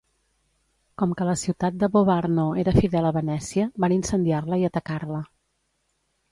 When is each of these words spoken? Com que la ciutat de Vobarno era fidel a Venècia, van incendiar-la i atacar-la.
Com 1.01 1.11
que 1.19 1.27
la 1.29 1.35
ciutat 1.41 1.77
de 1.83 1.89
Vobarno 1.97 2.47
era 2.63 2.75
fidel 2.79 3.11
a 3.11 3.13
Venècia, 3.21 3.69
van 3.87 3.97
incendiar-la 4.01 4.63
i 4.65 4.69
atacar-la. 4.73 5.25